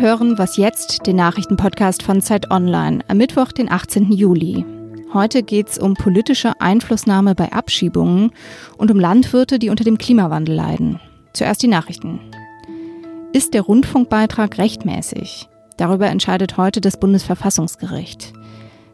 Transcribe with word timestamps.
Hören 0.00 0.38
Was 0.38 0.56
jetzt, 0.56 1.06
den 1.06 1.16
Nachrichtenpodcast 1.16 2.02
von 2.02 2.22
Zeit 2.22 2.50
Online, 2.50 3.00
am 3.08 3.18
Mittwoch, 3.18 3.52
den 3.52 3.70
18. 3.70 4.10
Juli. 4.10 4.64
Heute 5.12 5.42
geht 5.42 5.68
es 5.68 5.78
um 5.78 5.92
politische 5.92 6.58
Einflussnahme 6.58 7.34
bei 7.34 7.52
Abschiebungen 7.52 8.30
und 8.78 8.90
um 8.90 8.98
Landwirte, 8.98 9.58
die 9.58 9.68
unter 9.68 9.84
dem 9.84 9.98
Klimawandel 9.98 10.54
leiden. 10.54 11.00
Zuerst 11.34 11.62
die 11.62 11.68
Nachrichten. 11.68 12.18
Ist 13.34 13.52
der 13.52 13.60
Rundfunkbeitrag 13.60 14.56
rechtmäßig? 14.56 15.50
Darüber 15.76 16.06
entscheidet 16.06 16.56
heute 16.56 16.80
das 16.80 16.98
Bundesverfassungsgericht. 16.98 18.32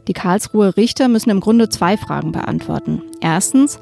Die 0.09 0.12
Karlsruher 0.12 0.77
Richter 0.77 1.07
müssen 1.07 1.30
im 1.30 1.38
Grunde 1.38 1.68
zwei 1.68 1.96
Fragen 1.96 2.32
beantworten. 2.32 3.00
Erstens, 3.20 3.79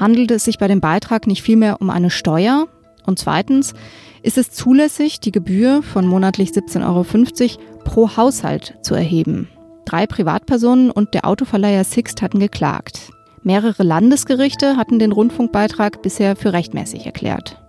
handelt 0.00 0.32
es 0.32 0.42
sich 0.42 0.58
bei 0.58 0.66
dem 0.66 0.80
Beitrag 0.80 1.28
nicht 1.28 1.42
vielmehr 1.42 1.80
um 1.80 1.88
eine 1.88 2.10
Steuer? 2.10 2.66
Und 3.06 3.20
zweitens, 3.20 3.74
ist 4.24 4.38
es 4.38 4.50
zulässig, 4.50 5.20
die 5.20 5.32
Gebühr 5.32 5.82
von 5.82 6.06
monatlich 6.06 6.50
17,50 6.50 6.82
Euro 6.86 7.84
pro 7.84 8.16
Haushalt 8.16 8.74
zu 8.82 8.94
erheben? 8.94 9.48
Drei 9.84 10.06
Privatpersonen 10.06 10.90
und 10.90 11.12
der 11.12 11.26
Autoverleiher 11.26 11.84
Sixt 11.84 12.22
hatten 12.22 12.40
geklagt. 12.40 13.10
Mehrere 13.42 13.82
Landesgerichte 13.82 14.78
hatten 14.78 14.98
den 14.98 15.12
Rundfunkbeitrag 15.12 16.00
bisher 16.00 16.36
für 16.36 16.54
rechtmäßig 16.54 17.04
erklärt. 17.04 17.60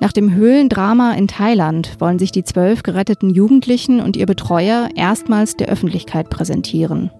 Nach 0.00 0.10
dem 0.10 0.34
Höhlendrama 0.34 1.12
in 1.12 1.28
Thailand 1.28 2.00
wollen 2.00 2.18
sich 2.18 2.32
die 2.32 2.42
zwölf 2.42 2.82
geretteten 2.82 3.30
Jugendlichen 3.30 4.00
und 4.00 4.16
ihr 4.16 4.26
Betreuer 4.26 4.88
erstmals 4.96 5.56
der 5.56 5.68
Öffentlichkeit 5.68 6.30
präsentieren. 6.30 7.12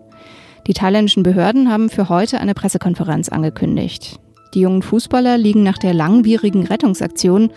Die 0.67 0.75
thailändischen 0.75 1.23
Behörden 1.23 1.71
haben 1.71 1.89
für 1.89 2.09
heute 2.09 2.41
eine 2.41 2.55
Pressekonferenz 2.55 3.29
angekündigt. 3.29 4.19
Die 4.55 4.61
jungen 4.61 4.83
Fußballer 4.83 5.39
liegen 5.39 5.63
nach 5.63 5.79
der 5.79 5.95
langwierigen 5.95 6.67
Rettungsaktion 6.67 7.53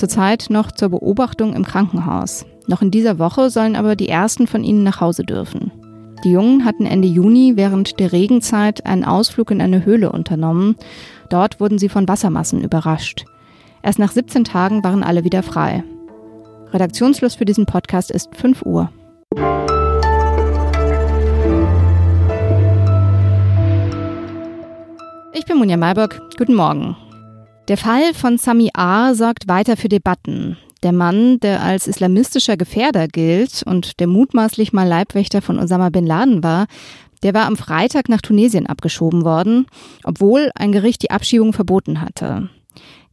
zurzeit 0.00 0.46
noch 0.48 0.72
zur 0.72 0.88
Beobachtung 0.88 1.54
im 1.54 1.64
Krankenhaus. 1.64 2.46
Noch 2.66 2.82
in 2.82 2.90
dieser 2.90 3.18
Woche 3.18 3.50
sollen 3.50 3.76
aber 3.76 3.94
die 3.94 4.08
ersten 4.08 4.46
von 4.46 4.64
ihnen 4.64 4.82
nach 4.82 5.00
Hause 5.00 5.24
dürfen. 5.24 5.70
Die 6.24 6.32
Jungen 6.32 6.64
hatten 6.64 6.86
Ende 6.86 7.06
Juni 7.06 7.52
während 7.54 8.00
der 8.00 8.12
Regenzeit 8.12 8.84
einen 8.86 9.04
Ausflug 9.04 9.50
in 9.50 9.60
eine 9.60 9.84
Höhle 9.84 10.10
unternommen. 10.10 10.76
Dort 11.28 11.60
wurden 11.60 11.78
sie 11.78 11.88
von 11.88 12.08
Wassermassen 12.08 12.62
überrascht. 12.62 13.24
Erst 13.82 13.98
nach 13.98 14.12
17 14.12 14.44
Tagen 14.44 14.82
waren 14.82 15.02
alle 15.02 15.24
wieder 15.24 15.42
frei. 15.42 15.84
Redaktionsschluss 16.72 17.34
für 17.34 17.44
diesen 17.44 17.66
Podcast 17.66 18.10
ist 18.10 18.34
5 18.36 18.62
Uhr. 18.62 18.90
Ich 25.32 25.44
bin 25.46 25.58
Munja 25.58 25.76
Mayburg. 25.76 26.20
Guten 26.36 26.54
Morgen. 26.54 26.96
Der 27.70 27.76
Fall 27.76 28.14
von 28.14 28.36
Sami 28.36 28.70
A. 28.74 29.14
sorgt 29.14 29.46
weiter 29.46 29.76
für 29.76 29.88
Debatten. 29.88 30.56
Der 30.82 30.90
Mann, 30.90 31.38
der 31.38 31.62
als 31.62 31.86
islamistischer 31.86 32.56
Gefährder 32.56 33.06
gilt 33.06 33.62
und 33.64 34.00
der 34.00 34.08
mutmaßlich 34.08 34.72
mal 34.72 34.88
Leibwächter 34.88 35.40
von 35.40 35.56
Osama 35.56 35.90
bin 35.90 36.04
Laden 36.04 36.42
war, 36.42 36.66
der 37.22 37.32
war 37.32 37.46
am 37.46 37.56
Freitag 37.56 38.08
nach 38.08 38.22
Tunesien 38.22 38.66
abgeschoben 38.66 39.24
worden, 39.24 39.66
obwohl 40.02 40.50
ein 40.56 40.72
Gericht 40.72 41.04
die 41.04 41.12
Abschiebung 41.12 41.52
verboten 41.52 42.00
hatte. 42.00 42.48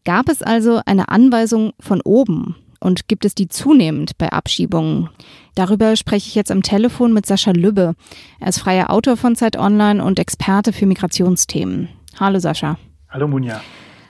Gab 0.06 0.28
es 0.28 0.42
also 0.42 0.82
eine 0.88 1.10
Anweisung 1.10 1.74
von 1.80 2.02
oben 2.02 2.56
und 2.80 3.08
gibt 3.08 3.26
es 3.26 3.36
die 3.36 3.50
zunehmend 3.50 4.18
bei 4.18 4.32
Abschiebungen? 4.32 5.12
Darüber 5.54 5.96
spreche 5.96 6.30
ich 6.30 6.34
jetzt 6.34 6.52
am 6.52 6.64
Telefon 6.64 7.14
mit 7.14 7.28
Sascha 7.28 7.52
Lübbe. 7.52 7.94
Er 8.40 8.48
ist 8.48 8.58
freier 8.58 8.90
Autor 8.90 9.18
von 9.18 9.36
Zeit 9.36 9.56
Online 9.56 10.04
und 10.04 10.18
Experte 10.18 10.74
für 10.74 10.88
Migrationsthemen. 10.88 11.90
Hallo 12.20 12.40
Sascha. 12.40 12.80
Hallo 13.08 13.28
Munja. 13.28 13.62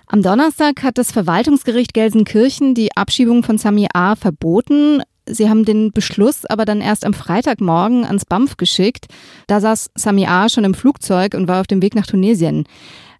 Am 0.10 0.22
Donnerstag 0.22 0.84
hat 0.84 0.98
das 0.98 1.12
Verwaltungsgericht 1.12 1.94
Gelsenkirchen 1.94 2.74
die 2.74 2.96
Abschiebung 2.96 3.44
von 3.44 3.58
Sami 3.58 3.88
A. 3.94 4.16
verboten. 4.16 5.02
Sie 5.26 5.50
haben 5.50 5.66
den 5.66 5.92
Beschluss 5.92 6.46
aber 6.46 6.64
dann 6.64 6.80
erst 6.80 7.06
am 7.06 7.14
Freitagmorgen 7.14 8.06
ans 8.06 8.24
BAMF 8.24 8.56
geschickt. 8.56 9.08
Da 9.48 9.60
saß 9.60 9.90
Sami 9.96 10.26
A. 10.26 10.48
schon 10.48 10.64
im 10.64 10.76
Flugzeug 10.76 11.34
und 11.34 11.50
war 11.50 11.60
auf 11.60 11.68
dem 11.68 11.82
Weg 11.82 11.94
nach 11.94 12.08
Tunesien. 12.08 12.64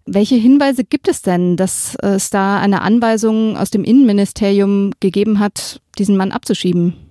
Welche 0.06 0.36
Hinweise 0.36 0.82
gibt 0.82 1.08
es 1.08 1.20
denn, 1.20 1.58
dass 1.58 1.94
es 1.96 2.30
da 2.30 2.58
eine 2.58 2.80
Anweisung 2.80 3.58
aus 3.58 3.68
dem 3.68 3.84
Innenministerium 3.84 4.92
gegeben 5.00 5.40
hat, 5.40 5.82
diesen 5.98 6.16
Mann 6.16 6.32
abzuschieben? 6.32 7.07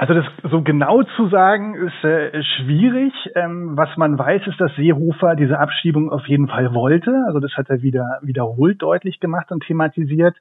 Also 0.00 0.14
das 0.14 0.24
so 0.50 0.62
genau 0.62 1.02
zu 1.02 1.28
sagen 1.28 1.74
ist 1.74 2.04
äh, 2.04 2.42
schwierig. 2.42 3.12
Ähm, 3.34 3.76
was 3.76 3.94
man 3.98 4.18
weiß, 4.18 4.46
ist, 4.46 4.58
dass 4.58 4.74
Seehofer 4.74 5.36
diese 5.36 5.58
Abschiebung 5.58 6.10
auf 6.10 6.26
jeden 6.26 6.48
Fall 6.48 6.74
wollte. 6.74 7.12
Also 7.26 7.38
das 7.38 7.52
hat 7.52 7.68
er 7.68 7.82
wieder 7.82 8.18
wiederholt 8.22 8.80
deutlich 8.80 9.20
gemacht 9.20 9.52
und 9.52 9.62
thematisiert. 9.62 10.34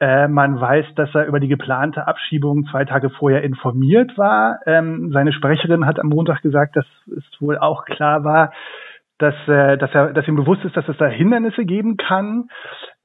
Äh, 0.00 0.26
man 0.26 0.60
weiß, 0.60 0.86
dass 0.96 1.14
er 1.14 1.26
über 1.26 1.38
die 1.38 1.46
geplante 1.46 2.08
Abschiebung 2.08 2.66
zwei 2.68 2.84
Tage 2.84 3.10
vorher 3.10 3.44
informiert 3.44 4.18
war. 4.18 4.58
Ähm, 4.66 5.12
seine 5.12 5.32
Sprecherin 5.32 5.86
hat 5.86 6.00
am 6.00 6.08
Montag 6.08 6.42
gesagt, 6.42 6.74
dass 6.74 6.86
es 7.16 7.40
wohl 7.40 7.58
auch 7.58 7.84
klar 7.84 8.24
war, 8.24 8.50
dass, 9.18 9.36
äh, 9.46 9.78
dass, 9.78 9.94
er, 9.94 10.14
dass 10.14 10.26
ihm 10.26 10.34
bewusst 10.34 10.64
ist, 10.64 10.76
dass 10.76 10.88
es 10.88 10.96
da 10.98 11.06
Hindernisse 11.06 11.64
geben 11.64 11.96
kann. 11.96 12.48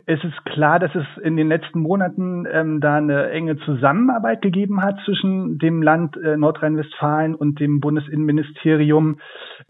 Es 0.05 0.23
ist 0.23 0.45
klar, 0.45 0.79
dass 0.79 0.93
es 0.95 1.05
in 1.23 1.37
den 1.37 1.47
letzten 1.47 1.79
Monaten 1.79 2.45
ähm, 2.51 2.79
da 2.79 2.95
eine 2.95 3.29
enge 3.29 3.57
Zusammenarbeit 3.59 4.41
gegeben 4.41 4.81
hat 4.81 4.99
zwischen 5.05 5.57
dem 5.59 5.81
Land 5.81 6.17
äh, 6.17 6.37
Nordrhein-Westfalen 6.37 7.35
und 7.35 7.59
dem 7.59 7.79
Bundesinnenministerium. 7.79 9.19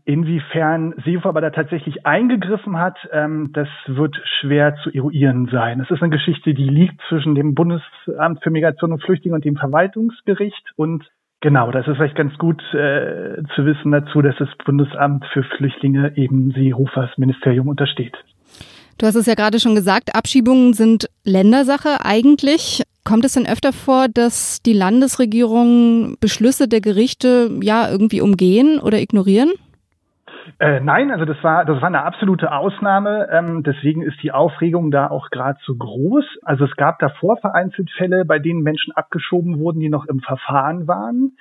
Inwiefern 0.06 0.94
Seehofer 1.03 1.30
aber 1.30 1.42
da 1.42 1.50
tatsächlich 1.50 2.06
eingegriffen 2.06 2.80
hat, 2.80 2.97
ähm, 3.12 3.52
das 3.53 3.68
wird 3.88 4.16
schwer 4.40 4.75
zu 4.84 4.90
eruieren 4.92 5.47
sein. 5.52 5.80
Es 5.81 5.92
ist 5.92 6.02
eine 6.02 6.12
Geschichte, 6.12 6.53
die 6.53 6.69
liegt 6.69 7.02
zwischen 7.09 7.36
dem 7.36 7.53
Bundesamt 7.53 8.42
für 8.44 8.52
Migration 8.52 8.94
und 8.94 9.03
Flüchtlinge 9.03 9.36
und 9.36 9.46
dem 9.46 9.56
Verwaltungsgericht 9.56 10.72
und 10.75 11.09
Genau, 11.44 11.72
das 11.72 11.88
ist 11.88 11.96
vielleicht 11.96 12.16
ganz 12.16 12.38
gut 12.38 12.62
äh, 12.75 13.42
zu 13.56 13.66
wissen 13.66 13.92
dazu, 13.92 14.22
dass 14.22 14.36
das 14.38 14.50
Bundesamt 14.63 15.25
für 15.34 15.42
Flüchtlinge 15.42 16.16
eben 16.16 16.52
Seehofers 16.52 17.18
Ministerium 17.18 17.68
untersteht. 17.68 18.16
Du 19.01 19.07
hast 19.07 19.16
es 19.16 19.25
ja 19.25 19.34
gerade 19.34 19.59
schon 19.59 19.73
gesagt, 19.73 20.13
Abschiebungen 20.13 20.73
sind 20.73 21.09
Ländersache 21.23 22.06
eigentlich. 22.06 22.84
Kommt 23.03 23.25
es 23.25 23.34
denn 23.34 23.47
öfter 23.47 23.73
vor, 23.73 24.06
dass 24.07 24.62
die 24.62 24.73
Landesregierungen 24.73 26.17
Beschlüsse 26.22 26.67
der 26.67 26.81
Gerichte 26.81 27.50
ja 27.63 27.89
irgendwie 27.89 28.22
umgehen 28.22 28.79
oder 28.79 29.00
ignorieren? 29.00 29.50
Äh, 30.59 30.81
nein, 30.81 31.09
also 31.09 31.25
das 31.25 31.44
war 31.44 31.66
das 31.66 31.81
war 31.81 31.88
eine 31.88 32.03
absolute 32.03 32.51
Ausnahme. 32.51 33.28
Ähm, 33.31 33.63
deswegen 33.63 34.03
ist 34.03 34.22
die 34.22 34.31
Aufregung 34.31 34.91
da 34.91 35.09
auch 35.09 35.31
gerade 35.31 35.57
so 35.66 35.73
groß. 35.73 36.25
Also 36.44 36.66
es 36.66 36.75
gab 36.75 37.00
davor 37.00 37.38
vereinzelt 37.38 37.89
Fälle, 37.97 38.23
bei 38.23 38.38
denen 38.38 38.62
Menschen 38.62 38.94
abgeschoben 38.95 39.57
wurden, 39.57 39.79
die 39.79 39.89
noch 39.89 40.06
im 40.06 40.19
Verfahren 40.19 40.88
waren 40.88 41.31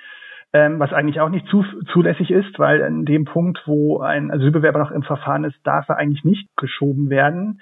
ähm, 0.53 0.79
was 0.79 0.91
eigentlich 0.93 1.19
auch 1.21 1.29
nicht 1.29 1.47
zu, 1.47 1.63
zulässig 1.91 2.31
ist, 2.31 2.59
weil 2.59 2.81
in 2.81 3.05
dem 3.05 3.25
Punkt, 3.25 3.61
wo 3.65 3.99
ein 3.99 4.31
Asylbewerber 4.31 4.79
noch 4.79 4.91
im 4.91 5.03
Verfahren 5.03 5.43
ist, 5.45 5.55
darf 5.63 5.87
er 5.89 5.97
eigentlich 5.97 6.23
nicht 6.23 6.49
geschoben 6.57 7.09
werden. 7.09 7.61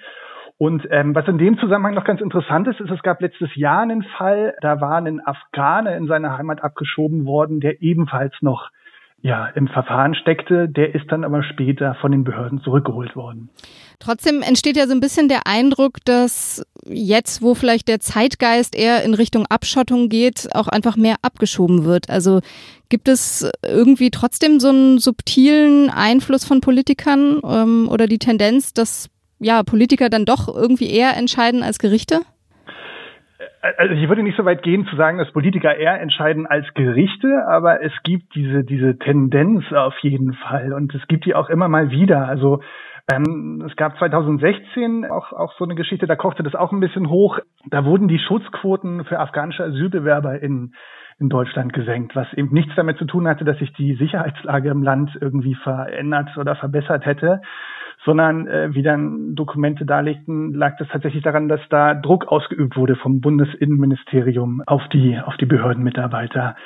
Und 0.58 0.86
ähm, 0.90 1.14
was 1.14 1.26
in 1.26 1.38
dem 1.38 1.58
Zusammenhang 1.58 1.94
noch 1.94 2.04
ganz 2.04 2.20
interessant 2.20 2.68
ist, 2.68 2.80
ist, 2.80 2.90
es 2.90 3.02
gab 3.02 3.22
letztes 3.22 3.54
Jahr 3.54 3.80
einen 3.80 4.02
Fall, 4.02 4.54
da 4.60 4.80
war 4.80 4.96
ein 4.96 5.24
Afghane 5.24 5.96
in 5.96 6.06
seine 6.06 6.36
Heimat 6.36 6.62
abgeschoben 6.62 7.24
worden, 7.24 7.60
der 7.60 7.80
ebenfalls 7.80 8.34
noch 8.42 8.68
ja, 9.22 9.46
im 9.48 9.68
Verfahren 9.68 10.14
steckte, 10.14 10.68
der 10.68 10.94
ist 10.94 11.04
dann 11.08 11.24
aber 11.24 11.42
später 11.42 11.94
von 12.00 12.10
den 12.10 12.24
Behörden 12.24 12.60
zurückgeholt 12.62 13.16
worden. 13.16 13.50
Trotzdem 13.98 14.40
entsteht 14.40 14.76
ja 14.76 14.86
so 14.86 14.94
ein 14.94 15.00
bisschen 15.00 15.28
der 15.28 15.46
Eindruck, 15.46 15.98
dass 16.06 16.64
jetzt, 16.86 17.42
wo 17.42 17.54
vielleicht 17.54 17.88
der 17.88 18.00
Zeitgeist 18.00 18.74
eher 18.74 19.04
in 19.04 19.12
Richtung 19.12 19.44
Abschottung 19.46 20.08
geht, 20.08 20.48
auch 20.54 20.68
einfach 20.68 20.96
mehr 20.96 21.16
abgeschoben 21.20 21.84
wird. 21.84 22.08
Also 22.08 22.40
gibt 22.88 23.08
es 23.08 23.46
irgendwie 23.62 24.10
trotzdem 24.10 24.58
so 24.58 24.68
einen 24.68 24.98
subtilen 24.98 25.90
Einfluss 25.90 26.46
von 26.46 26.62
Politikern 26.62 27.40
ähm, 27.44 27.88
oder 27.90 28.06
die 28.06 28.18
Tendenz, 28.18 28.72
dass 28.72 29.10
ja 29.38 29.62
Politiker 29.62 30.08
dann 30.08 30.24
doch 30.24 30.48
irgendwie 30.48 30.90
eher 30.90 31.14
entscheiden 31.16 31.62
als 31.62 31.78
Gerichte? 31.78 32.22
Also 33.62 33.94
ich 33.94 34.08
würde 34.08 34.22
nicht 34.22 34.36
so 34.36 34.44
weit 34.44 34.62
gehen 34.62 34.86
zu 34.86 34.96
sagen, 34.96 35.18
dass 35.18 35.32
Politiker 35.32 35.76
eher 35.76 36.00
entscheiden 36.00 36.46
als 36.46 36.66
Gerichte, 36.74 37.46
aber 37.46 37.82
es 37.82 37.92
gibt 38.02 38.34
diese, 38.34 38.64
diese 38.64 38.98
Tendenz 38.98 39.64
auf 39.72 39.98
jeden 39.98 40.32
Fall 40.32 40.72
und 40.72 40.94
es 40.94 41.06
gibt 41.08 41.26
die 41.26 41.34
auch 41.34 41.50
immer 41.50 41.68
mal 41.68 41.90
wieder. 41.90 42.26
Also 42.26 42.60
ähm, 43.12 43.62
es 43.68 43.76
gab 43.76 43.98
2016 43.98 45.04
auch, 45.10 45.32
auch 45.32 45.54
so 45.58 45.64
eine 45.64 45.74
Geschichte, 45.74 46.06
da 46.06 46.16
kochte 46.16 46.42
das 46.42 46.54
auch 46.54 46.72
ein 46.72 46.80
bisschen 46.80 47.10
hoch. 47.10 47.38
Da 47.66 47.84
wurden 47.84 48.08
die 48.08 48.18
Schutzquoten 48.18 49.04
für 49.04 49.18
afghanische 49.18 49.64
Asylbewerber 49.64 50.40
in, 50.40 50.72
in 51.18 51.28
Deutschland 51.28 51.72
gesenkt, 51.72 52.16
was 52.16 52.32
eben 52.34 52.52
nichts 52.52 52.72
damit 52.76 52.98
zu 52.98 53.04
tun 53.04 53.28
hatte, 53.28 53.44
dass 53.44 53.58
sich 53.58 53.72
die 53.74 53.94
Sicherheitslage 53.96 54.70
im 54.70 54.82
Land 54.82 55.10
irgendwie 55.20 55.54
verändert 55.54 56.30
oder 56.38 56.56
verbessert 56.56 57.04
hätte, 57.04 57.42
sondern 58.04 58.46
äh, 58.46 58.74
wie 58.74 58.82
dann 58.82 59.34
Dokumente 59.34 59.84
darlegten, 59.84 60.54
lag 60.54 60.76
das 60.78 60.88
tatsächlich 60.88 61.22
daran, 61.22 61.48
dass 61.48 61.60
da 61.68 61.94
Druck 61.94 62.28
ausgeübt 62.28 62.76
wurde 62.76 62.96
vom 62.96 63.20
Bundesinnenministerium 63.20 64.62
auf 64.66 64.82
die, 64.92 65.18
auf 65.22 65.36
die 65.36 65.46
Behördenmitarbeiter. 65.46 66.56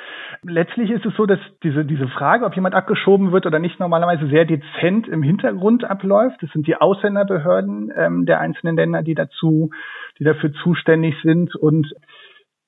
Letztlich 0.43 0.91
ist 0.91 1.05
es 1.05 1.13
so, 1.15 1.25
dass 1.25 1.39
diese, 1.63 1.83
diese 1.83 2.07
Frage, 2.07 2.45
ob 2.45 2.55
jemand 2.55 2.73
abgeschoben 2.73 3.31
wird 3.33 3.45
oder 3.45 3.59
nicht, 3.59 3.79
normalerweise 3.79 4.27
sehr 4.27 4.45
dezent 4.45 5.07
im 5.07 5.23
Hintergrund 5.23 5.83
abläuft. 5.83 6.41
Das 6.41 6.51
sind 6.51 6.67
die 6.67 6.77
Ausländerbehörden 6.77 7.91
ähm, 7.95 8.25
der 8.25 8.39
einzelnen 8.39 8.77
Länder, 8.77 9.03
die 9.03 9.15
dazu, 9.15 9.71
die 10.19 10.23
dafür 10.23 10.53
zuständig 10.63 11.15
sind 11.21 11.55
und 11.55 11.93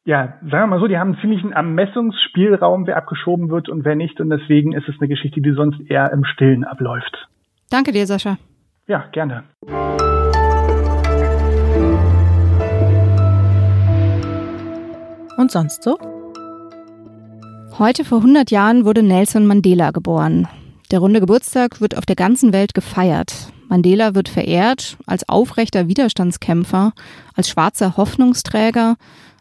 ja, 0.03 0.35
sagen 0.39 0.51
wir 0.51 0.67
mal 0.67 0.79
so, 0.79 0.87
die 0.87 0.97
haben 0.97 1.11
einen 1.11 1.19
ziemlichen 1.19 1.51
Ermessungsspielraum, 1.51 2.87
wer 2.87 2.95
abgeschoben 2.95 3.49
wird 3.49 3.67
und 3.67 3.83
wer 3.83 3.95
nicht. 3.95 4.21
Und 4.21 4.29
deswegen 4.29 4.71
ist 4.71 4.87
es 4.87 4.95
eine 4.99 5.09
Geschichte, 5.09 5.41
die 5.41 5.51
sonst 5.51 5.81
eher 5.89 6.13
im 6.13 6.23
Stillen 6.23 6.63
abläuft. 6.63 7.27
Danke 7.69 7.91
dir, 7.91 8.05
Sascha. 8.05 8.37
Ja, 8.89 9.05
gerne. 9.11 9.43
Und 15.37 15.51
sonst 15.51 15.83
so? 15.83 15.97
Heute 17.77 18.05
vor 18.05 18.19
100 18.19 18.49
Jahren 18.49 18.85
wurde 18.85 19.03
Nelson 19.03 19.45
Mandela 19.45 19.91
geboren. 19.91 20.47
Der 20.89 20.99
runde 20.99 21.19
Geburtstag 21.19 21.81
wird 21.81 21.97
auf 21.97 22.05
der 22.05 22.15
ganzen 22.15 22.53
Welt 22.53 22.73
gefeiert. 22.73 23.51
Mandela 23.67 24.15
wird 24.15 24.29
verehrt 24.29 24.97
als 25.05 25.27
aufrechter 25.27 25.89
Widerstandskämpfer, 25.89 26.93
als 27.35 27.49
schwarzer 27.49 27.97
Hoffnungsträger, 27.97 28.95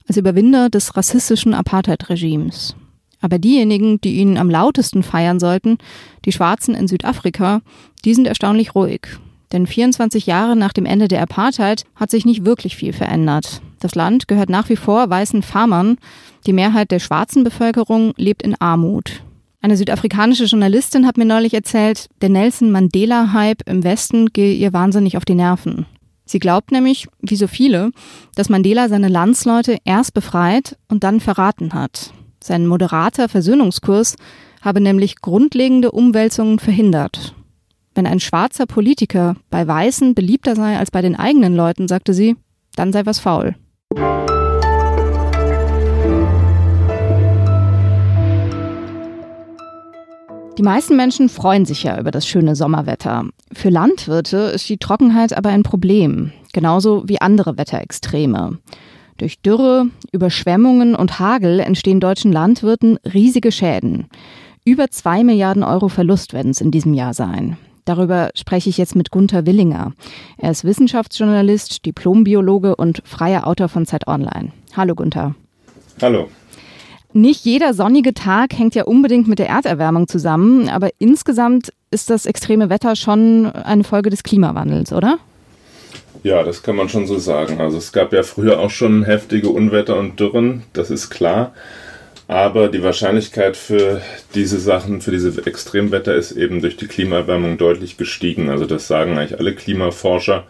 als 0.09 0.17
Überwinder 0.17 0.71
des 0.71 0.97
rassistischen 0.97 1.55
Apartheid-Regimes. 1.55 2.75
Aber 3.21 3.39
diejenigen, 3.39 4.01
die 4.01 4.17
ihn 4.17 4.39
am 4.39 4.51
lautesten 4.51 5.05
feiern 5.05 5.39
sollten, 5.39 5.79
die 6.25 6.33
Schwarzen 6.33 6.75
in 6.75 6.89
Südafrika, 6.89 7.61
die 8.05 8.13
sind 8.13 8.27
erstaunlich 8.27 8.75
ruhig. 8.75 9.07
Denn 9.53 9.67
24 9.67 10.27
Jahre 10.27 10.57
nach 10.57 10.73
dem 10.73 10.87
Ende 10.87 11.09
der 11.09 11.23
Apartheid 11.23 11.85
hat 11.95 12.11
sich 12.11 12.25
nicht 12.25 12.45
wirklich 12.45 12.77
viel 12.77 12.93
verändert. 12.93 13.61
Das 13.79 13.95
Land 13.95 14.29
gehört 14.29 14.51
nach 14.51 14.69
wie 14.69 14.77
vor 14.77 15.09
weißen 15.09 15.43
Farmern. 15.43 15.99
Die 16.47 16.53
Mehrheit 16.53 16.91
der 16.91 16.99
schwarzen 16.99 17.45
Bevölkerung 17.45 18.13
lebt 18.17 18.43
in 18.43 18.55
Armut. 18.61 19.23
Eine 19.61 19.77
südafrikanische 19.77 20.45
Journalistin 20.45 21.07
hat 21.07 21.17
mir 21.17 21.25
neulich 21.25 21.55
erzählt, 21.55 22.09
der 22.21 22.29
Nelson 22.29 22.71
Mandela-Hype 22.71 23.63
im 23.67 23.85
Westen 23.85 24.27
gehe 24.33 24.55
ihr 24.55 24.73
wahnsinnig 24.73 25.17
auf 25.17 25.25
die 25.25 25.35
Nerven. 25.35 25.87
Sie 26.25 26.41
glaubt 26.41 26.73
nämlich, 26.73 27.07
wie 27.21 27.37
so 27.37 27.47
viele, 27.47 27.93
dass 28.35 28.49
Mandela 28.49 28.89
seine 28.89 29.09
Landsleute 29.09 29.79
erst 29.85 30.13
befreit 30.13 30.77
und 30.89 31.05
dann 31.05 31.21
verraten 31.21 31.73
hat. 31.73 32.13
Sein 32.43 32.67
moderater 32.67 33.29
Versöhnungskurs 33.29 34.17
habe 34.61 34.81
nämlich 34.81 35.21
grundlegende 35.21 35.93
Umwälzungen 35.93 36.59
verhindert. 36.59 37.35
Wenn 37.97 38.07
ein 38.07 38.21
schwarzer 38.21 38.67
Politiker 38.67 39.37
bei 39.49 39.67
Weißen 39.67 40.15
beliebter 40.15 40.55
sei 40.55 40.77
als 40.77 40.91
bei 40.91 41.01
den 41.01 41.17
eigenen 41.17 41.57
Leuten, 41.57 41.89
sagte 41.89 42.13
sie, 42.13 42.37
dann 42.75 42.93
sei 42.93 43.07
was 43.07 43.19
faul. 43.19 43.55
Die 50.59 50.63
meisten 50.63 50.97
Menschen 50.97 51.31
freuen 51.31 51.65
sich 51.65 51.85
ja 51.85 51.99
über 51.99 52.11
das 52.11 52.27
schöne 52.27 52.55
Sommerwetter. 52.55 53.25
Für 53.55 53.71
Landwirte 53.71 54.37
ist 54.55 54.69
die 54.69 54.77
Trockenheit 54.77 55.35
aber 55.35 55.49
ein 55.49 55.63
Problem, 55.63 56.33
genauso 56.53 57.09
wie 57.09 57.23
andere 57.23 57.57
Wetterextreme. 57.57 58.59
Durch 59.17 59.41
Dürre, 59.41 59.87
Überschwemmungen 60.13 60.95
und 60.95 61.19
Hagel 61.19 61.61
entstehen 61.61 62.01
deutschen 62.01 62.31
Landwirten 62.31 62.99
riesige 63.11 63.51
Schäden. 63.51 64.09
Über 64.67 64.91
zwei 64.91 65.25
Milliarden 65.25 65.63
Euro 65.63 65.89
Verlust 65.89 66.35
werden 66.35 66.51
es 66.51 66.61
in 66.61 66.71
diesem 66.71 66.93
Jahr 66.93 67.15
sein. 67.15 67.57
Darüber 67.87 68.31
spreche 68.35 68.69
ich 68.69 68.79
jetzt 68.79 68.97
mit 68.97 69.13
Gunther 69.13 69.47
Willinger. 69.47 69.93
Er 70.39 70.51
ist 70.51 70.65
Wissenschaftsjournalist, 70.65 71.87
Diplombiologe 71.87 72.75
und 72.75 73.01
freier 73.05 73.47
Autor 73.47 73.69
von 73.69 73.87
Zeit 73.87 74.09
Online. 74.09 74.51
Hallo 74.77 74.97
Gunther. 74.97 75.37
Hallo. 76.03 76.29
Nicht 77.13 77.45
jeder 77.45 77.73
sonnige 77.75 78.13
Tag 78.13 78.59
hängt 78.59 78.75
ja 78.75 78.85
unbedingt 78.85 79.29
mit 79.29 79.39
der 79.39 79.49
Erderwärmung 79.49 80.09
zusammen, 80.09 80.69
aber 80.69 80.91
insgesamt 80.99 81.73
ist 81.93 82.11
das 82.11 82.27
extreme 82.27 82.69
Wetter 82.71 82.97
schon 82.97 83.47
eine 83.47 83.85
Folge 83.85 84.11
des 84.11 84.25
Klimawandels, 84.25 84.93
oder? 84.93 85.19
Ja, 86.25 86.43
das 86.43 86.65
kann 86.65 86.75
man 86.75 86.89
schon 86.89 87.07
so 87.07 87.19
sagen. 87.19 87.61
Also 87.61 87.79
es 87.79 87.93
gab 87.93 88.13
ja 88.13 88.25
früher 88.25 88.59
auch 88.59 88.71
schon 88.71 89.05
heftige 89.05 89.49
Unwetter 89.49 89.97
und 89.97 90.19
Dürren, 90.19 90.65
das 90.73 90.91
ist 90.91 91.09
klar. 91.09 91.53
Aber 92.29 92.69
die 92.69 92.83
Wahrscheinlichkeit 92.83 93.57
für 93.57 94.03
diese 94.35 94.59
Sachen, 94.59 95.01
für 95.01 95.13
diese 95.13 95.47
Extremwetter 95.47 96.15
ist 96.15 96.33
eben 96.33 96.61
durch 96.61 96.77
die 96.77 96.89
Klimaerwärmung 96.89 97.57
deutlich 97.57 97.97
gestiegen. 97.97 98.51
Also 98.51 98.67
das 98.67 98.89
sagen 98.89 99.17
eigentlich 99.17 99.39
alle 99.39 99.55
Klimaforscher. 99.55 100.45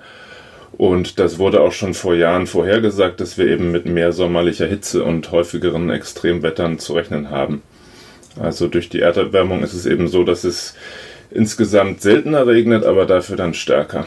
Und 0.78 1.18
das 1.18 1.38
wurde 1.38 1.60
auch 1.60 1.72
schon 1.72 1.94
vor 1.94 2.14
Jahren 2.14 2.46
vorhergesagt, 2.46 3.20
dass 3.20 3.36
wir 3.38 3.46
eben 3.46 3.72
mit 3.72 3.86
mehr 3.86 4.12
sommerlicher 4.12 4.66
Hitze 4.66 5.04
und 5.04 5.30
häufigeren 5.32 5.90
Extremwettern 5.90 6.78
zu 6.78 6.94
rechnen 6.94 7.30
haben. 7.30 7.62
Also 8.38 8.68
durch 8.68 8.88
die 8.88 9.00
Erderwärmung 9.00 9.62
ist 9.62 9.72
es 9.72 9.86
eben 9.86 10.08
so, 10.08 10.24
dass 10.24 10.44
es 10.44 10.74
insgesamt 11.30 12.02
seltener 12.02 12.46
regnet, 12.46 12.84
aber 12.84 13.06
dafür 13.06 13.36
dann 13.36 13.54
stärker. 13.54 14.06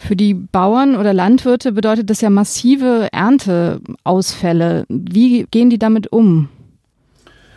Für 0.00 0.14
die 0.14 0.32
Bauern 0.32 0.96
oder 0.96 1.12
Landwirte 1.12 1.72
bedeutet 1.72 2.08
das 2.08 2.20
ja 2.20 2.30
massive 2.30 3.08
Ernteausfälle. 3.12 4.84
Wie 4.88 5.46
gehen 5.50 5.70
die 5.70 5.78
damit 5.78 6.12
um? 6.12 6.48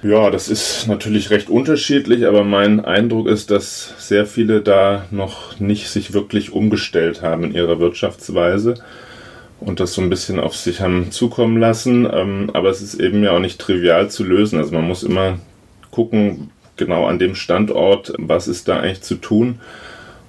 Ja, 0.01 0.31
das 0.31 0.49
ist 0.49 0.87
natürlich 0.87 1.29
recht 1.29 1.51
unterschiedlich, 1.51 2.25
aber 2.25 2.43
mein 2.43 2.83
Eindruck 2.83 3.27
ist, 3.27 3.51
dass 3.51 3.93
sehr 3.99 4.25
viele 4.25 4.61
da 4.61 5.05
noch 5.11 5.59
nicht 5.59 5.89
sich 5.89 6.13
wirklich 6.13 6.51
umgestellt 6.51 7.21
haben 7.21 7.43
in 7.43 7.53
ihrer 7.53 7.79
Wirtschaftsweise 7.79 8.73
und 9.59 9.79
das 9.79 9.93
so 9.93 10.01
ein 10.01 10.09
bisschen 10.09 10.39
auf 10.39 10.55
sich 10.55 10.81
haben 10.81 11.11
zukommen 11.11 11.59
lassen. 11.59 12.09
Ähm, 12.11 12.49
aber 12.53 12.69
es 12.69 12.81
ist 12.81 12.95
eben 12.95 13.23
ja 13.23 13.33
auch 13.33 13.39
nicht 13.39 13.59
trivial 13.61 14.09
zu 14.09 14.23
lösen. 14.23 14.57
Also 14.57 14.73
man 14.73 14.87
muss 14.87 15.03
immer 15.03 15.37
gucken, 15.91 16.49
genau 16.77 17.05
an 17.05 17.19
dem 17.19 17.35
Standort, 17.35 18.11
was 18.17 18.47
ist 18.47 18.67
da 18.67 18.79
eigentlich 18.79 19.03
zu 19.03 19.15
tun. 19.15 19.59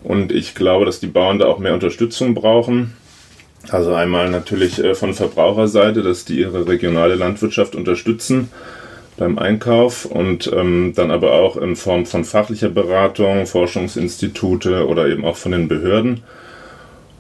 Und 0.04 0.32
ich 0.32 0.54
glaube, 0.54 0.84
dass 0.84 1.00
die 1.00 1.06
Bauern 1.06 1.38
da 1.38 1.46
auch 1.46 1.58
mehr 1.58 1.75
Unterstützung 1.75 2.34
brauchen. 2.34 2.94
Also 3.70 3.94
einmal 3.94 4.28
natürlich 4.31 4.82
äh, 4.82 4.94
von 4.94 5.14
Verbraucherseite, 5.14 6.02
dass 6.02 6.25
die 6.25 6.40
ihre 6.40 6.66
regionale 6.66 7.14
Landwirtschaft 7.14 7.75
unterstützen 7.76 8.50
beim 9.16 9.38
Einkauf 9.38 10.04
und 10.04 10.50
ähm, 10.52 10.94
dann 10.96 11.10
aber 11.10 11.34
auch 11.34 11.56
in 11.56 11.76
Form 11.76 12.06
von 12.06 12.25
fachlicher 12.25 12.70
Beratung, 12.70 13.46
Forschungsinstitute 13.46 14.87
oder 14.88 15.06
eben 15.06 15.25
auch 15.25 15.37
von 15.37 15.52
den 15.52 15.69
Behörden 15.69 16.22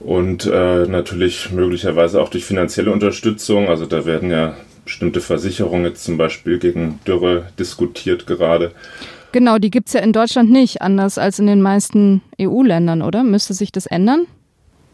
und 0.00 0.46
äh, 0.46 0.86
natürlich 0.86 1.52
möglicherweise 1.52 2.20
auch 2.20 2.28
durch 2.28 2.44
finanzielle 2.44 2.90
Unterstützung. 2.90 3.68
Also 3.68 3.86
da 3.86 4.04
werden 4.04 4.30
ja 4.30 4.56
bestimmte 4.84 5.20
Versicherungen 5.20 5.84
jetzt 5.86 6.04
zum 6.04 6.16
Beispiel 6.16 6.58
gegen 6.58 6.98
Dürre 7.06 7.46
diskutiert 7.58 8.26
gerade. 8.26 8.72
Genau, 9.32 9.58
die 9.58 9.70
gibt 9.70 9.88
es 9.88 9.94
ja 9.94 10.00
in 10.00 10.12
Deutschland 10.12 10.50
nicht, 10.50 10.82
anders 10.82 11.16
als 11.16 11.38
in 11.38 11.46
den 11.46 11.62
meisten 11.62 12.22
EU-Ländern, 12.40 13.02
oder? 13.02 13.24
Müsste 13.24 13.54
sich 13.54 13.72
das 13.72 13.86
ändern? 13.86 14.26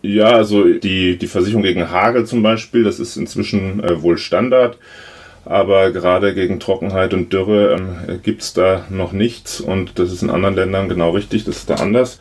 Ja, 0.00 0.26
also 0.26 0.64
die, 0.64 1.18
die 1.18 1.26
Versicherung 1.26 1.62
gegen 1.62 1.90
Hagel 1.90 2.24
zum 2.24 2.42
Beispiel, 2.42 2.84
das 2.84 3.00
ist 3.00 3.16
inzwischen 3.16 3.82
äh, 3.82 4.00
wohl 4.00 4.16
Standard. 4.16 4.78
Aber 5.44 5.92
gerade 5.92 6.34
gegen 6.34 6.60
Trockenheit 6.60 7.14
und 7.14 7.32
Dürre 7.32 7.74
ähm, 7.74 8.20
gibt 8.22 8.42
es 8.42 8.52
da 8.52 8.84
noch 8.90 9.12
nichts 9.12 9.60
und 9.60 9.98
das 9.98 10.12
ist 10.12 10.22
in 10.22 10.30
anderen 10.30 10.54
Ländern 10.54 10.88
genau 10.88 11.10
richtig, 11.10 11.44
das 11.44 11.58
ist 11.58 11.70
da 11.70 11.76
anders. 11.76 12.20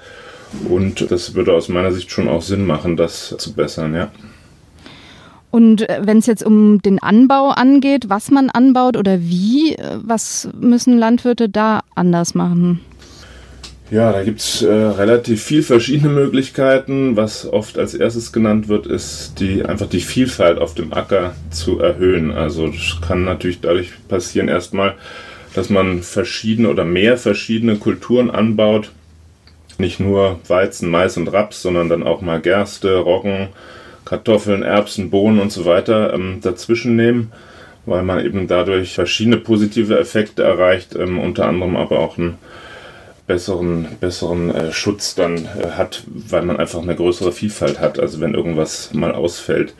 Und 0.69 1.11
das 1.11 1.35
würde 1.35 1.53
aus 1.53 1.67
meiner 1.67 1.91
Sicht 1.91 2.09
schon 2.09 2.29
auch 2.29 2.41
Sinn 2.41 2.65
machen, 2.65 2.95
das 2.95 3.35
zu 3.37 3.53
bessern, 3.53 3.93
ja. 3.93 4.11
Und 5.57 5.89
äh, 5.89 6.01
wenn 6.03 6.19
es 6.19 6.27
jetzt 6.27 6.45
um 6.45 6.83
den 6.83 7.01
Anbau 7.01 7.49
angeht, 7.49 8.09
was 8.09 8.29
man 8.29 8.51
anbaut 8.51 8.95
oder 8.95 9.21
wie, 9.21 9.73
äh, 9.73 9.97
was 10.03 10.47
müssen 10.61 10.99
Landwirte 10.99 11.49
da 11.49 11.79
anders 11.95 12.35
machen? 12.35 12.79
Ja, 13.89 14.11
da 14.11 14.23
gibt 14.23 14.39
es 14.39 14.61
äh, 14.61 14.71
relativ 14.71 15.41
viel 15.41 15.63
verschiedene 15.63 16.13
Möglichkeiten. 16.13 17.17
Was 17.17 17.51
oft 17.51 17.79
als 17.79 17.95
erstes 17.95 18.31
genannt 18.31 18.67
wird, 18.67 18.85
ist 18.85 19.39
die 19.39 19.65
einfach 19.65 19.87
die 19.87 20.01
Vielfalt 20.01 20.59
auf 20.59 20.75
dem 20.75 20.93
Acker 20.93 21.33
zu 21.49 21.79
erhöhen. 21.79 22.29
Also 22.29 22.67
das 22.67 23.01
kann 23.01 23.23
natürlich 23.23 23.59
dadurch 23.59 23.93
passieren 24.07 24.49
erstmal, 24.49 24.93
dass 25.55 25.71
man 25.71 26.03
verschiedene 26.03 26.69
oder 26.69 26.85
mehr 26.85 27.17
verschiedene 27.17 27.77
Kulturen 27.77 28.29
anbaut. 28.29 28.91
Nicht 29.79 29.99
nur 29.99 30.39
Weizen, 30.47 30.91
Mais 30.91 31.17
und 31.17 31.29
Raps, 31.29 31.63
sondern 31.63 31.89
dann 31.89 32.03
auch 32.03 32.21
mal 32.21 32.41
Gerste, 32.41 32.97
Roggen, 32.97 33.47
Kartoffeln, 34.07 34.63
Erbsen, 34.63 35.09
Bohnen 35.09 35.39
und 35.39 35.51
so 35.51 35.65
weiter 35.65 36.13
ähm, 36.13 36.39
dazwischen 36.41 36.95
nehmen, 36.95 37.33
weil 37.85 38.03
man 38.03 38.23
eben 38.23 38.47
dadurch 38.47 38.93
verschiedene 38.93 39.35
positive 39.35 39.99
Effekte 39.99 40.43
erreicht, 40.43 40.95
ähm, 40.95 41.19
unter 41.19 41.45
anderem 41.45 41.75
aber 41.75 41.99
auch 41.99 42.17
ein 42.17 42.37
besseren, 43.27 43.85
besseren 43.99 44.55
äh, 44.55 44.71
Schutz 44.71 45.13
dann 45.13 45.35
äh, 45.37 45.71
hat, 45.75 46.03
weil 46.07 46.43
man 46.43 46.55
einfach 46.57 46.81
eine 46.81 46.95
größere 46.95 47.33
Vielfalt 47.33 47.81
hat. 47.81 47.99
Also 47.99 48.21
wenn 48.21 48.33
irgendwas 48.33 48.93
mal 48.93 49.13
ausfällt. 49.13 49.75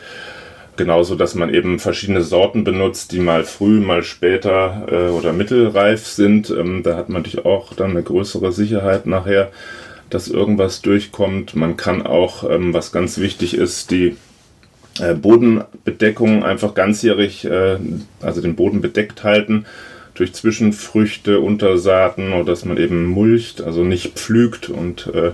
Genauso, 0.76 1.16
dass 1.16 1.34
man 1.34 1.52
eben 1.52 1.80
verschiedene 1.80 2.22
Sorten 2.22 2.64
benutzt, 2.64 3.14
die 3.14 3.20
mal 3.20 3.46
früh, 3.46 3.80
mal 3.80 4.04
später 4.04 4.88
äh, 4.92 5.10
oder 5.10 5.32
mittelreif 5.32 6.06
sind. 6.06 6.50
Ähm, 6.50 6.84
da 6.84 6.98
hat 6.98 7.08
man 7.08 7.24
natürlich 7.24 7.46
auch 7.46 7.74
dann 7.74 7.92
eine 7.92 8.04
größere 8.04 8.52
Sicherheit 8.52 9.06
nachher, 9.06 9.52
dass 10.10 10.28
irgendwas 10.28 10.82
durchkommt. 10.82 11.56
Man 11.56 11.78
kann 11.78 12.06
auch, 12.06 12.50
ähm, 12.50 12.74
was 12.74 12.92
ganz 12.92 13.18
wichtig 13.18 13.56
ist, 13.56 13.92
die 13.92 14.16
äh, 15.00 15.14
Bodenbedeckung 15.14 16.44
einfach 16.44 16.74
ganzjährig, 16.74 17.46
äh, 17.46 17.78
also 18.22 18.42
den 18.42 18.56
Boden 18.56 18.82
bedeckt 18.82 19.24
halten 19.24 19.66
durch 20.16 20.34
Zwischenfrüchte, 20.34 21.40
Untersaaten 21.40 22.34
oder 22.34 22.46
dass 22.46 22.66
man 22.66 22.78
eben 22.78 23.06
mulcht, 23.06 23.62
also 23.62 23.84
nicht 23.84 24.14
pflügt 24.18 24.70
und 24.70 25.08
äh, 25.14 25.32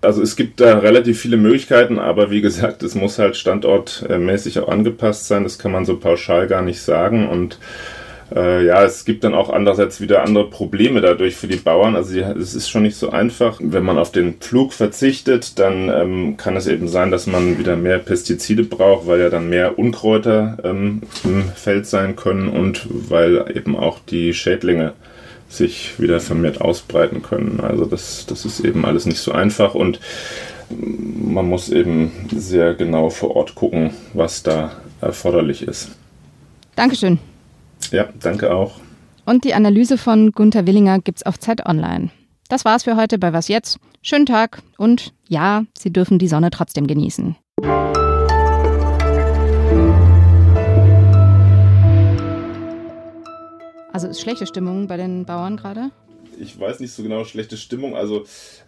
Also 0.00 0.20
es 0.20 0.34
gibt 0.34 0.58
da 0.60 0.78
relativ 0.78 1.20
viele 1.20 1.36
Möglichkeiten, 1.36 2.00
aber 2.00 2.30
wie 2.30 2.40
gesagt, 2.40 2.82
es 2.82 2.96
muss 2.96 3.18
halt 3.18 3.36
standortmäßig 3.36 4.58
auch 4.58 4.68
angepasst 4.68 5.28
sein. 5.28 5.44
Das 5.44 5.58
kann 5.58 5.70
man 5.70 5.84
so 5.84 5.96
pauschal 5.96 6.48
gar 6.48 6.62
nicht 6.62 6.80
sagen. 6.82 7.28
Und 7.28 7.58
äh, 8.34 8.64
ja, 8.64 8.84
es 8.84 9.04
gibt 9.04 9.24
dann 9.24 9.34
auch 9.34 9.50
andererseits 9.50 10.00
wieder 10.00 10.22
andere 10.22 10.48
Probleme 10.48 11.00
dadurch 11.00 11.36
für 11.36 11.48
die 11.48 11.56
Bauern. 11.56 11.96
Also 11.96 12.18
es 12.18 12.54
ist 12.54 12.68
schon 12.68 12.82
nicht 12.82 12.96
so 12.96 13.10
einfach. 13.10 13.58
Wenn 13.62 13.84
man 13.84 13.98
auf 13.98 14.12
den 14.12 14.34
Pflug 14.34 14.72
verzichtet, 14.72 15.58
dann 15.58 15.88
ähm, 15.88 16.36
kann 16.36 16.56
es 16.56 16.66
eben 16.66 16.88
sein, 16.88 17.10
dass 17.10 17.26
man 17.26 17.58
wieder 17.58 17.76
mehr 17.76 17.98
Pestizide 17.98 18.64
braucht, 18.64 19.06
weil 19.06 19.20
ja 19.20 19.30
dann 19.30 19.48
mehr 19.48 19.78
Unkräuter 19.78 20.58
ähm, 20.64 21.02
im 21.24 21.44
Feld 21.54 21.86
sein 21.86 22.16
können 22.16 22.48
und 22.48 22.86
weil 22.90 23.44
eben 23.54 23.76
auch 23.76 23.98
die 23.98 24.34
Schädlinge 24.34 24.94
sich 25.48 26.00
wieder 26.00 26.20
vermehrt 26.20 26.60
ausbreiten 26.60 27.22
können. 27.22 27.60
Also 27.60 27.84
das, 27.84 28.24
das 28.26 28.44
ist 28.44 28.60
eben 28.60 28.86
alles 28.86 29.04
nicht 29.04 29.18
so 29.18 29.32
einfach 29.32 29.74
und 29.74 30.00
man 30.70 31.46
muss 31.46 31.68
eben 31.68 32.12
sehr 32.34 32.74
genau 32.74 33.10
vor 33.10 33.36
Ort 33.36 33.54
gucken, 33.54 33.90
was 34.14 34.42
da 34.42 34.72
erforderlich 35.02 35.62
ist. 35.62 35.90
Dankeschön. 36.74 37.18
Ja, 37.90 38.08
danke 38.20 38.54
auch. 38.54 38.80
Und 39.24 39.44
die 39.44 39.54
Analyse 39.54 39.98
von 39.98 40.32
Gunther 40.32 40.66
Willinger 40.66 40.98
gibt's 41.00 41.24
auf 41.24 41.38
Zeit 41.38 41.66
Online. 41.66 42.10
Das 42.48 42.64
war's 42.64 42.84
für 42.84 42.96
heute 42.96 43.18
bei 43.18 43.32
Was 43.32 43.48
Jetzt. 43.48 43.78
Schönen 44.02 44.26
Tag 44.26 44.62
und 44.78 45.14
ja, 45.28 45.64
Sie 45.78 45.92
dürfen 45.92 46.18
die 46.18 46.28
Sonne 46.28 46.50
trotzdem 46.50 46.86
genießen. 46.86 47.36
Also 53.92 54.08
ist 54.08 54.20
schlechte 54.20 54.46
Stimmung 54.46 54.86
bei 54.86 54.96
den 54.96 55.24
Bauern 55.24 55.56
gerade? 55.56 55.90
Ich 56.38 56.58
weiß 56.58 56.80
nicht 56.80 56.92
so 56.92 57.02
genau, 57.02 57.24
schlechte 57.24 57.56
Stimmung. 57.56 57.96
Also 57.96 58.24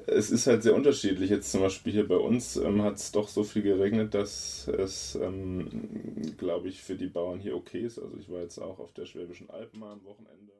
es 0.07 0.31
ist 0.31 0.47
halt 0.47 0.63
sehr 0.63 0.75
unterschiedlich. 0.75 1.31
Jetzt 1.31 1.51
zum 1.51 1.61
Beispiel 1.61 1.93
hier 1.93 2.09
bei 2.09 2.17
uns 2.17 2.57
ähm, 2.57 2.83
hat 2.83 2.97
es 2.97 3.13
doch 3.13 3.29
so 3.29 3.45
viel 3.45 3.63
geregnet, 3.63 4.15
dass 4.15 4.69
es, 4.69 5.17
ähm, 5.17 6.35
glaube 6.39 6.69
ich, 6.69 6.83
für 6.83 6.95
die 6.95 7.09
Bauern 7.09 7.41
hier 7.41 7.57
okay 7.57 7.81
ist. 7.81 7.99
Also 7.99 8.17
ich 8.19 8.31
war 8.31 8.41
jetzt 8.41 8.59
auch 8.59 8.79
auf 8.79 8.93
der 8.93 9.07
Schwäbischen 9.07 9.51
Alb 9.51 9.77
mal 9.77 9.93
am 9.93 10.05
Wochenende. 10.05 10.55